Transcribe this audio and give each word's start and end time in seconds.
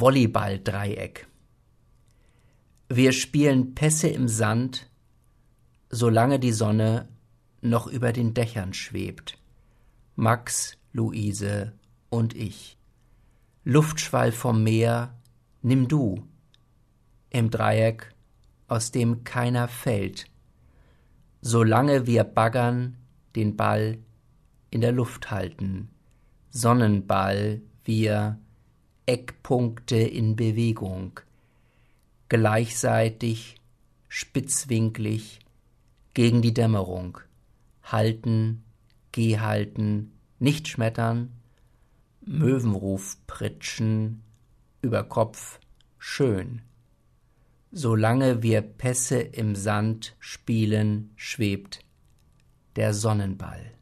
Volleyball-Dreieck. 0.00 1.26
Wir 2.88 3.12
spielen 3.12 3.74
Pässe 3.74 4.08
im 4.08 4.28
Sand, 4.28 4.90
solange 5.88 6.38
die 6.38 6.52
Sonne 6.52 7.08
noch 7.62 7.86
über 7.86 8.12
den 8.12 8.34
Dächern 8.34 8.74
schwebt. 8.74 9.38
Max, 10.14 10.76
Luise 10.92 11.72
und 12.10 12.34
ich. 12.34 12.76
Luftschwall 13.64 14.32
vom 14.32 14.62
Meer, 14.62 15.14
nimm 15.62 15.88
du. 15.88 16.26
Im 17.30 17.50
Dreieck, 17.50 18.14
aus 18.68 18.90
dem 18.90 19.24
keiner 19.24 19.66
fällt. 19.66 20.26
Solange 21.40 22.06
wir 22.06 22.24
baggern, 22.24 22.98
den 23.34 23.56
Ball 23.56 23.98
in 24.70 24.82
der 24.82 24.92
Luft 24.92 25.30
halten. 25.30 25.88
Sonnenball, 26.50 27.62
wir 27.84 28.38
Eckpunkte 29.06 29.96
in 29.96 30.34
Bewegung, 30.34 31.20
gleichseitig, 32.28 33.56
spitzwinklig, 34.08 35.38
gegen 36.12 36.42
die 36.42 36.52
Dämmerung, 36.52 37.18
halten, 37.84 38.64
gehalten, 39.12 40.12
nicht 40.40 40.66
schmettern, 40.66 41.30
Möwenruf 42.20 43.16
pritschen, 43.28 44.22
über 44.82 45.04
Kopf, 45.04 45.60
schön. 45.98 46.62
Solange 47.70 48.42
wir 48.42 48.60
Pässe 48.60 49.20
im 49.20 49.54
Sand 49.54 50.16
spielen, 50.18 51.12
schwebt 51.14 51.84
der 52.74 52.92
Sonnenball. 52.92 53.72